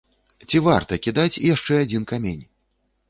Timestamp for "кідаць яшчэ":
1.05-1.73